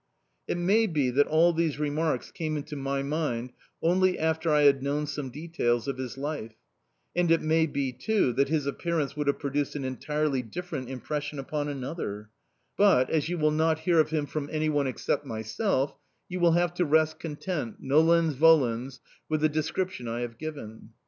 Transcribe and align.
It 0.47 0.57
may 0.57 0.87
be 0.87 1.11
that 1.11 1.27
all 1.27 1.53
these 1.53 1.77
remarks 1.77 2.31
came 2.31 2.57
into 2.57 2.75
my 2.75 3.03
mind 3.03 3.53
only 3.83 4.17
after 4.17 4.49
I 4.49 4.63
had 4.63 4.81
known 4.81 5.05
some 5.05 5.29
details 5.29 5.87
of 5.87 5.99
his 5.99 6.17
life, 6.17 6.55
and 7.15 7.29
it 7.29 7.39
may 7.43 7.67
be, 7.67 7.91
too, 7.93 8.33
that 8.33 8.49
his 8.49 8.65
appearance 8.65 9.15
would 9.15 9.27
have 9.27 9.37
produced 9.37 9.75
an 9.75 9.85
entirely 9.85 10.41
different 10.41 10.89
impression 10.89 11.37
upon 11.37 11.67
another; 11.67 12.31
but, 12.75 13.11
as 13.11 13.29
you 13.29 13.37
will 13.37 13.51
not 13.51 13.81
hear 13.81 13.99
of 13.99 14.09
him 14.09 14.25
from 14.25 14.49
anyone 14.51 14.87
except 14.87 15.23
myself, 15.23 15.95
you 16.27 16.39
will 16.39 16.53
have 16.53 16.73
to 16.73 16.83
rest 16.85 17.19
content, 17.19 17.75
nolens 17.79 18.33
volens, 18.33 19.01
with 19.29 19.41
the 19.41 19.49
description 19.49 20.07
I 20.07 20.21
have 20.21 20.39
given. 20.39 20.93